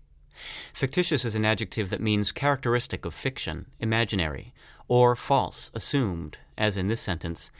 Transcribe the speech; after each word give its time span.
Fictitious 0.72 1.24
is 1.24 1.34
an 1.34 1.44
adjective 1.44 1.90
that 1.90 2.00
means 2.00 2.32
characteristic 2.32 3.04
of 3.04 3.14
fiction, 3.14 3.66
imaginary, 3.80 4.52
or 4.88 5.16
false, 5.16 5.70
assumed, 5.74 6.38
as 6.56 6.76
in 6.76 6.88
this 6.88 7.00
sentence. 7.00 7.50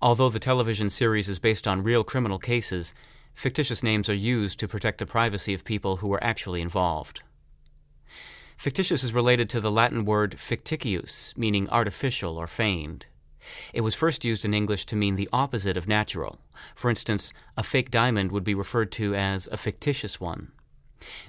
Although 0.00 0.30
the 0.30 0.38
television 0.38 0.90
series 0.90 1.28
is 1.28 1.38
based 1.38 1.68
on 1.68 1.82
real 1.82 2.04
criminal 2.04 2.38
cases, 2.38 2.92
fictitious 3.34 3.82
names 3.82 4.08
are 4.08 4.14
used 4.14 4.58
to 4.58 4.68
protect 4.68 4.98
the 4.98 5.06
privacy 5.06 5.54
of 5.54 5.64
people 5.64 5.96
who 5.96 6.08
were 6.08 6.22
actually 6.22 6.60
involved. 6.60 7.22
Fictitious 8.56 9.02
is 9.02 9.14
related 9.14 9.48
to 9.50 9.60
the 9.60 9.70
Latin 9.70 10.04
word 10.04 10.36
ficticius, 10.36 11.36
meaning 11.36 11.68
artificial 11.70 12.36
or 12.36 12.46
feigned. 12.46 13.06
It 13.72 13.80
was 13.80 13.94
first 13.94 14.24
used 14.24 14.44
in 14.44 14.54
English 14.54 14.86
to 14.86 14.96
mean 14.96 15.16
the 15.16 15.28
opposite 15.32 15.76
of 15.76 15.88
natural. 15.88 16.38
For 16.74 16.88
instance, 16.88 17.32
a 17.56 17.62
fake 17.62 17.90
diamond 17.90 18.30
would 18.30 18.44
be 18.44 18.54
referred 18.54 18.92
to 18.92 19.14
as 19.14 19.48
a 19.50 19.56
fictitious 19.56 20.20
one. 20.20 20.52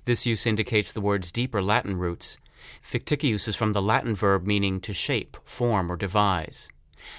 This 0.05 0.25
use 0.25 0.45
indicates 0.45 0.91
the 0.91 1.01
word's 1.01 1.31
deeper 1.31 1.61
Latin 1.61 1.97
roots. 1.97 2.37
Ficticius 2.81 3.47
is 3.47 3.55
from 3.55 3.73
the 3.73 3.81
Latin 3.81 4.15
verb 4.15 4.45
meaning 4.45 4.79
to 4.81 4.93
shape, 4.93 5.37
form, 5.43 5.91
or 5.91 5.95
devise. 5.95 6.69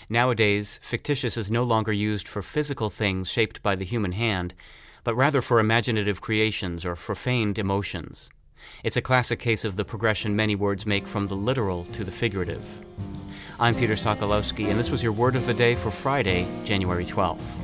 Nowadays, 0.08 0.80
fictitious 0.82 1.36
is 1.36 1.50
no 1.50 1.62
longer 1.62 1.92
used 1.92 2.27
for 2.27 2.42
physical 2.42 2.91
things 2.91 3.30
shaped 3.30 3.62
by 3.62 3.75
the 3.75 3.84
human 3.84 4.12
hand, 4.12 4.55
but 5.02 5.14
rather 5.14 5.42
for 5.42 5.60
imaginative 5.60 6.20
creations 6.20 6.84
or 6.84 6.97
for 6.97 7.14
feigned 7.14 7.58
emotions. 7.58 8.30
It's 8.82 8.97
a 8.97 9.02
classic 9.02 9.38
case 9.38 9.64
of 9.64 9.77
the 9.77 9.84
progression 9.84 10.34
many 10.34 10.55
words 10.55 10.86
make 10.86 11.06
from 11.06 11.27
the 11.27 11.36
literal 11.36 11.84
to 11.92 12.05
the 12.05 12.12
figurative. 12.12 12.64
I'm 13.60 13.75
Peter 13.75 13.94
Sokolowski, 13.94 14.69
and 14.69 14.78
this 14.78 14.91
was 14.91 15.02
your 15.02 15.12
word 15.12 15.36
of 15.36 15.47
the 15.47 15.55
day 15.55 15.75
for 15.75 15.91
Friday, 15.91 16.47
January 16.64 17.05
12th. 17.05 17.64